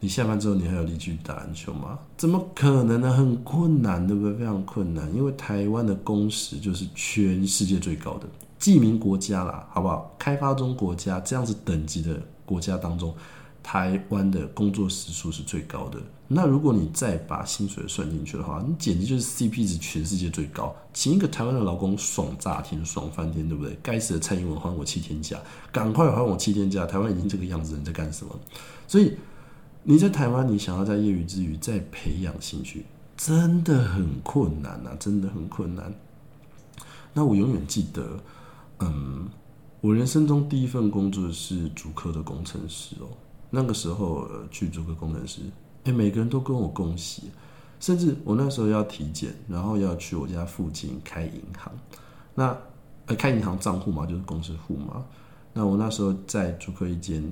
[0.00, 1.98] 你下班之后你还有力气打篮球吗？
[2.16, 3.12] 怎么可能呢？
[3.12, 4.32] 很困难，对不对？
[4.32, 8.26] 非常困难，因为台湾的工时就是全世界最高的，
[8.58, 10.10] 记名国家啦，好不好？
[10.18, 13.14] 开发中国家这样子等级的国家当中。
[13.64, 15.98] 台湾的工作时数是最高的。
[16.28, 20.74] 那如果你再把薪水算进去的话，你简直就是 CP 值全世界最高。
[20.92, 23.76] 请一个台湾的老公爽炸天，爽翻天，对不对？
[23.82, 25.38] 该死的蔡英文还我七天假，
[25.72, 26.86] 赶快还我七天假！
[26.86, 28.38] 台湾已经这个样子，你在干什么？
[28.86, 29.16] 所以
[29.82, 35.92] 你在台湾，你想要在业余之余再培养兴趣，真的很困难啊，真的很困难。
[37.12, 38.18] 那我永远记得，
[38.80, 39.28] 嗯，
[39.80, 43.08] 我人生中第一份工作是主科的工程师哦。
[43.54, 45.40] 那个时候去做个工程师，
[45.84, 47.30] 哎，每个人都跟我恭喜，
[47.78, 51.72] 甚至我那时候要体检，然后要去我家附近开银行，
[52.34, 52.58] 那
[53.06, 55.04] 呃开银行账户嘛，就是公司户嘛。
[55.52, 57.22] 那我那时候在主科一间，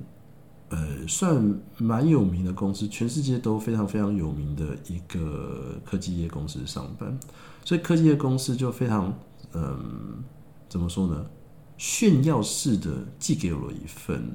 [0.69, 7.19] 呃，算蛮有名的公司，全世界都非常非常有名的一个科技业公司上班，
[7.65, 9.13] 所以科技业公司就非常，
[9.51, 10.23] 嗯，
[10.69, 11.25] 怎么说呢？
[11.77, 14.33] 炫耀式的寄给我一份。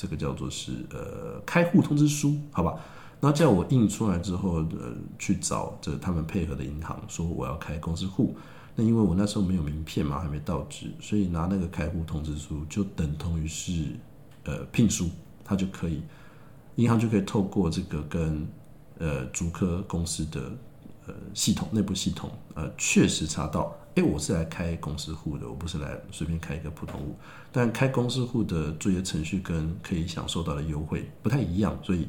[0.00, 2.80] 这个叫做是呃开户通知书，好吧？
[3.20, 8.34] 那叫我印出来之后，呃，去找这他们配合的银行，说我要开公司户。
[8.74, 13.88] 那因为我那时候没有名片嘛，还没到职，所以拿那个开户通知书就等同于是
[14.44, 15.10] 呃聘书，
[15.44, 16.00] 他就可以
[16.76, 18.48] 银行就可以透过这个跟
[18.96, 20.50] 呃主科公司的
[21.08, 23.76] 呃系统内部系统呃确实查到。
[23.96, 27.16] 哎，我是来开公司户的，我不是来随便开一个普通户。
[27.50, 32.08] 但开公司户的作业程序跟可以享受到的优惠不太一样，所以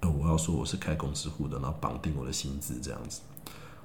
[0.00, 3.20] 呃，我要说我是开公司户的，然后绑定我的薪资这样子。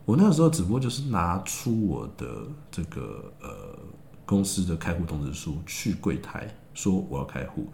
[0.06, 3.78] 我那个时候只不过就是拿出我的这个呃
[4.26, 7.68] 公司的开户通知书去柜台说我要开户，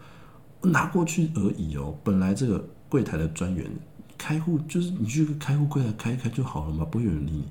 [0.64, 1.96] 拿过去而已哦。
[2.04, 3.72] 本来这个柜台的专员
[4.18, 7.48] 开户就是你去开户柜台开一开就好了嘛，不会有人理你。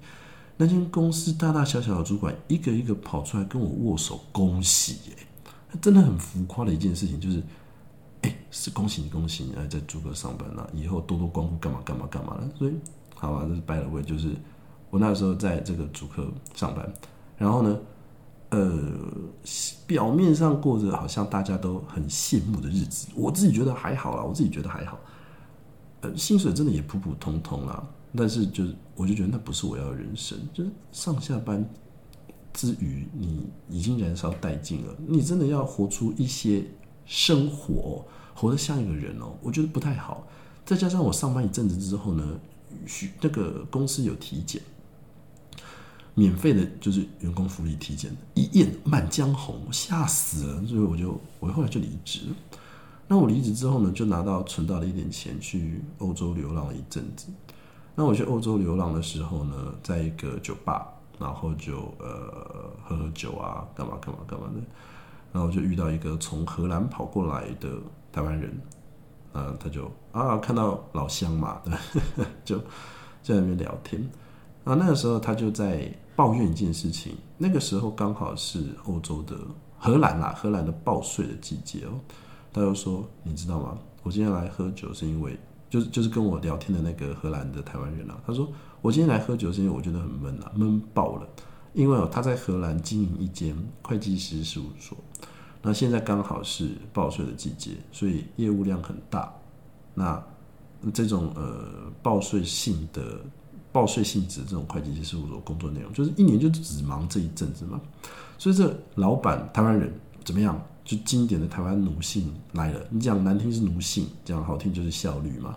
[0.56, 5.16] 那间公司大大小小的主管一个一个跑出来跟我握手，恭喜耶！
[5.80, 7.42] 真的很浮夸的一件事情，就是，
[8.22, 12.48] 哎，是恭喜你，恭喜你，哎，在主客上班了，以后多多光顾，干嘛干嘛干嘛了。
[12.56, 12.74] 所以，
[13.16, 14.36] 好吧，这是拜了位，就是
[14.90, 16.88] 我那时候在这个主客上班，
[17.36, 17.78] 然后呢，
[18.50, 18.92] 呃，
[19.88, 24.96] 表面上过着好像大家都很羡慕的日子，我自己觉得还好啦，我自己觉得还好。
[26.02, 27.84] 呃，薪水真的也普普通通啦，
[28.16, 31.68] 但是就是我就觉得那不是我要的人生，就是上下班
[32.53, 36.64] 之余，你已经燃烧殆尽了，你真的要活出一些
[37.05, 40.27] 生活，活得像一个人哦，我觉得不太好。
[40.64, 42.40] 再加上我上班一阵子之后呢，
[43.20, 44.62] 那个公司有体检。
[46.16, 50.64] 免费的，就是员工福利体检，一验满江红，吓死了。
[50.64, 52.20] 所以我就我后来就离职。
[53.09, 57.27] 那我离职之后呢，就拿到存到了一点钱，去欧洲流浪了一阵子。
[57.94, 60.87] 那我去欧洲流浪的时候呢，在一个酒吧，
[61.18, 64.61] 然后就呃喝喝酒啊，干嘛干嘛干嘛的。
[65.33, 67.68] 然后就遇到一个从荷兰跑过来的
[68.12, 68.61] 台湾人，
[69.33, 71.61] 呃，他就啊看到老乡嘛，
[72.44, 72.59] 就
[73.22, 74.02] 在那边聊天。
[74.64, 75.92] 啊，那个时候他就在。
[76.16, 79.37] 抱怨一件事情，那个时候刚好是欧洲的
[79.76, 81.90] 荷兰啦，荷兰的报税的季节哦。
[82.52, 83.76] 他就说：“你知道吗？
[84.04, 85.37] 我今天来喝酒是因为，
[85.74, 88.16] 就是就是跟我聊天的那个荷兰的台湾人啊。
[88.24, 88.48] 他说
[88.80, 91.26] 我今天来喝酒是因为我觉得很闷啊，闷爆了。
[91.72, 94.96] 因为哦他在荷兰经营一间会计师事务所，
[95.60, 99.34] 那现在刚好是报税的季节，所以业务量很大。
[99.94, 100.22] 那
[100.92, 103.20] 这种呃报税性的。”
[103.74, 107.80] 报税性质这种会计师事务所工作内容，就是一年就只忙这一阵子嘛。
[108.38, 109.92] 所以这老板台湾人
[110.24, 110.56] 怎么样？
[110.84, 112.80] 就经典的台湾奴性来了。
[112.90, 115.56] 你讲难听是奴性，讲好听就是效率嘛。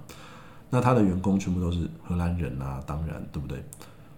[0.70, 3.64] 那他的员工全部都是荷兰人啊，当然对不对？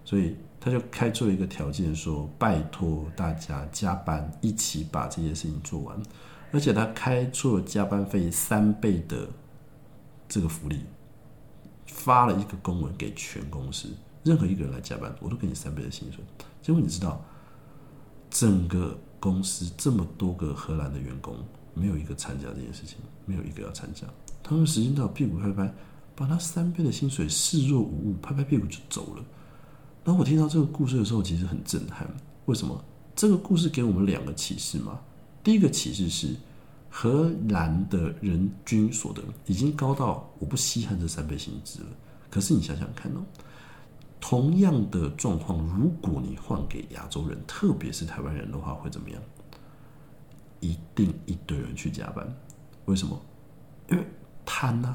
[0.04, 6.00] 所以他就开出了一个条件，说拜托大家加班，一起把这些事情做完。
[6.52, 9.28] 而且他开出了加班费三倍的
[10.28, 10.80] 这个福利。
[11.86, 13.88] 发了一个公文给全公司，
[14.22, 16.24] 任何一个人来加班，我都给你三倍的薪水。
[16.62, 17.20] 结果你知道，
[18.30, 21.36] 整个公司这么多个荷兰的员工，
[21.74, 24.06] 没有一个参加这件事情，没有一个要参加。
[24.42, 25.72] 他们时间到，屁股拍拍，
[26.16, 29.24] 把他三倍的薪水视若无物，拍拍屁股就走了。
[30.02, 32.08] 然后我听到这个故事的时候，其实很震撼。
[32.46, 32.84] 为什么？
[33.14, 34.98] 这个故事给我们两个启示嘛。
[35.44, 36.34] 第一个启示是。
[36.92, 41.86] 荷兰的人均所得已经高到我不稀罕这三倍薪资了。
[42.28, 43.22] 可是你想想看哦，
[44.20, 49.20] 同样的状况，如果你换给亚洲人，特别是台湾人的话，会怎么样？
[50.60, 52.26] 一定一堆人去加班。
[52.84, 53.18] 为什么？
[53.90, 54.04] 因为
[54.44, 54.94] 贪呐，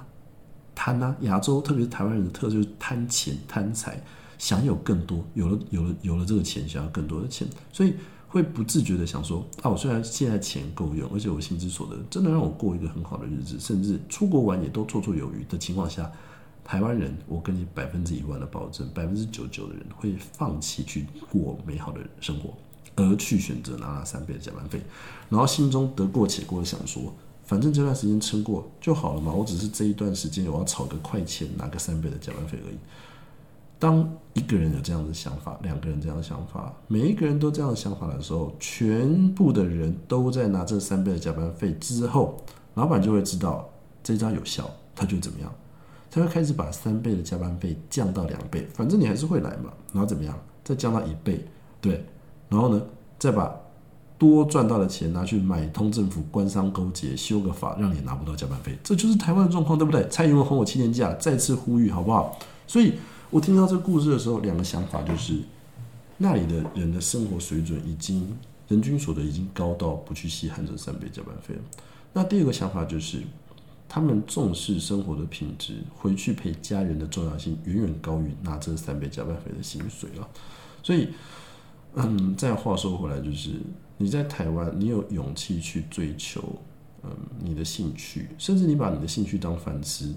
[0.75, 1.15] 贪呐！
[1.21, 3.99] 亚洲特别是台湾人的特色就是贪钱、贪财，
[4.37, 7.95] 想有更多，有了有了有了这个钱，想要更多的钱，所以。
[8.27, 16.11] 会不自觉的想说啊，我虽然现在钱够用，而且我薪资所得真的让我过一个很好的日子，甚至出国玩也都绰绰有余的情况下，
[16.65, 22.55] 台湾人，我跟你百分之一万的保证，百分之九九的人会放弃去过美好的生活，
[22.95, 24.81] 而去选择拿那三倍的加班费，
[25.29, 32.77] 然后心中得过且过的想说，反正这段时间撑过就好了嘛，我只是这一段时间我要炒个快钱，拿个三倍的加班费而已。
[33.77, 42.41] 当一个人有这样的想法，两个人这样的想法，每一个人都这样的想法的时候，全部的人都在拿这三倍的加班费之后，
[42.73, 43.69] 老板就会知道
[44.01, 45.53] 这招有效，他就怎么样？
[46.09, 50.37] 他会开始把三倍的加班费降到两倍，反正你还是会来嘛，然后怎么样？
[50.63, 51.45] 再降到一倍，
[51.81, 52.03] 对，
[52.49, 52.81] 然后呢，
[53.19, 53.55] 再把
[54.17, 60.07] 多赚到的钱拿去买通政府官商勾结，修个法让你拿不到加班费，这就是台湾的状况，对不对？
[60.09, 62.39] 蔡英文哄我七年假，再次呼吁好不好？
[62.67, 62.93] 所以。
[63.31, 65.41] 我听到这个故事的时候，两个想法就是，
[66.19, 68.37] 那里的人的生活水准已经
[68.69, 71.61] 人均所得已经高到不去稀罕这三倍加班费了。
[72.13, 73.23] 那第二个想法就是，
[73.87, 80.27] 他们重视生活的品质，回去陪家人的重要性远远高于拿这三倍加班费的薪水了。
[80.83, 81.09] 所以，
[81.93, 83.51] 嗯，再话说回来，就是
[83.97, 86.43] 你在台湾，你有勇气去追求，
[87.03, 90.13] 嗯，你的兴趣，甚至你把你的兴趣当饭吃。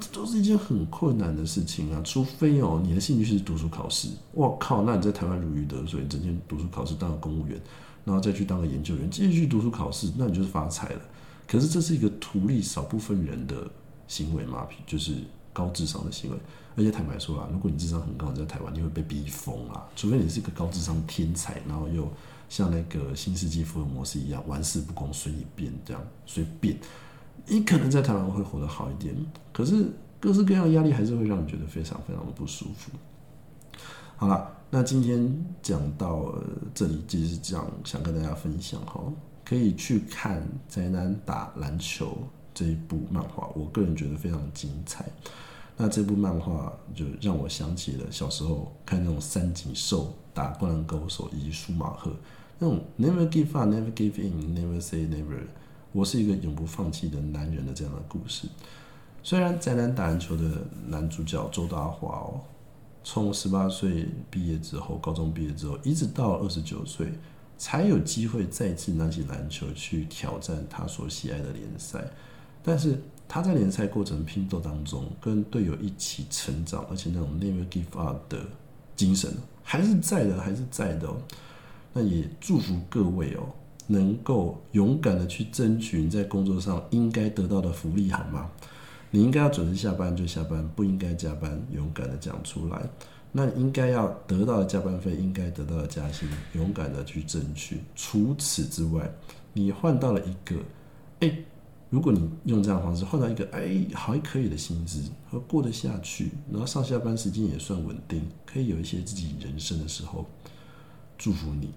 [0.00, 2.02] 这都是一件很困难的事情啊！
[2.04, 7.56] 除非哦，你的兴趣是读书考试，我靠，那你在台湾如鱼得水，整天读书考试当个公务员，
[8.04, 11.00] 然后再去当个研究员，继续去读书考试，那你就是发财了。
[11.46, 13.70] 可是这是一个图利少部分人的
[14.08, 14.66] 行为嘛？
[14.86, 15.14] 就是
[15.52, 16.36] 高智商的行为。
[16.76, 19.86] 而且坦白说啊，如果你智商很高，你在台湾你会被逼疯啊！
[19.94, 22.10] 除非你是一个高智商天才，然后又
[22.48, 26.76] 像那个新世纪福尔摩斯一样玩世不恭，随便这样随便。
[27.46, 29.14] 你可能在台湾会活得好一点，
[29.52, 29.86] 可是
[30.18, 32.90] 各式各样的压力还是会让你觉得非常非常的不舒服。
[34.16, 36.34] 好了，那今天讲到
[36.74, 39.00] 这里，其实是这样想跟大家分享哈，
[39.44, 42.06] 可以去看《宅男打篮球》
[42.54, 45.04] 这一部漫画，我个人觉得非常精彩。
[45.76, 52.12] 那这部漫画就让我想起了小时候看那种三井寿打灌篮高手以及舒马赫
[52.60, 55.40] 那种 never give up, never give in, never say never，
[55.90, 58.46] 我是一个永不放弃的男人的这样的故事。
[59.24, 62.40] 虽然宅男打篮球的男主角周大华哦，
[63.02, 67.12] 从十八岁毕业之后，高中毕业之后，一直到二十九岁，
[67.64, 72.04] 才有机会再次拿起篮球去挑战他所喜爱的联赛。
[72.62, 78.38] 但是他在联赛过程拼斗当中，跟队友一起成长，而且那种 never give up 的
[78.94, 81.16] 精神还是在的，还是在的哦。
[81.94, 83.48] 那也祝福各位哦，
[83.86, 88.50] 能够勇敢的去争取你在工作上应该得到的福利，好吗？
[89.10, 92.82] 你应该要准时下班就下班，不应该加班，勇敢的讲出来。
[93.36, 97.80] 那应该要得到的加班费，应该得到的加薪，勇敢的去争取。
[97.96, 99.12] 除此之外，
[99.52, 100.54] 你换到了一个，
[101.18, 101.36] 哎，
[101.90, 110.24] 如果你用这样的方式换到一个，哎，还可以的薪资和过得下去，然后上下班时间也算稳定，可以有一些自己人生的时候，
[111.18, 111.72] 祝福你，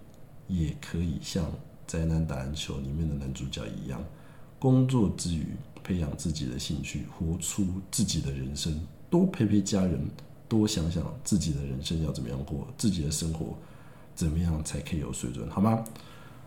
[0.47, 1.43] 也可以像
[1.88, 3.99] 《宅男打篮球》里面的男主角一样，
[4.60, 5.47] 工作之余。
[5.84, 8.78] 培养自己的兴趣，活出自己的人生，
[9.10, 9.97] 多陪陪家人，
[10.47, 13.55] 多想想自己的人生要怎么样过，自己的生活
[14.15, 15.83] 怎么样才可以有水准，好吗？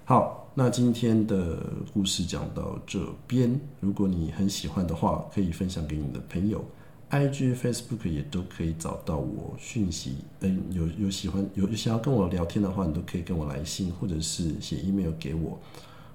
[0.05, 1.63] 好，那今天的
[1.95, 6.65] 故事讲到这边，如果你很喜欢的话，可以分享给你的朋友
[7.11, 10.17] ，IG、Facebook 也都可以找到我讯息。
[10.41, 15.57] 嗯，有有喜欢有想要跟我聊天的话，你都可以跟我来信，或者是写 email 给我，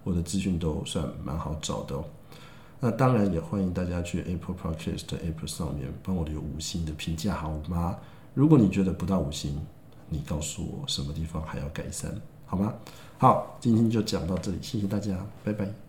[0.03, 2.03] 我的资讯都算蛮好找的哦。
[2.80, 7.97] 那当然也欢迎大家去 Apple Podcast 的 Apple 上面帮我留五星的评价，好吗？
[8.34, 9.59] 如果你觉得不到五星，
[10.09, 12.13] 你告诉我什么地方还要改善，
[12.45, 12.73] 好吗？
[13.17, 15.84] 好，今天就讲到这里，谢谢大家，拜拜。